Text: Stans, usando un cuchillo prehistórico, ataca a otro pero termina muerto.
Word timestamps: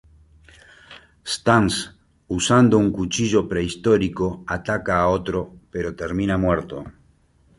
Stans, 1.33 1.75
usando 2.37 2.79
un 2.85 2.89
cuchillo 2.97 3.47
prehistórico, 3.51 4.43
ataca 4.57 4.93
a 4.99 5.09
otro 5.17 5.39
pero 5.69 5.95
termina 6.01 6.39
muerto. 6.45 6.77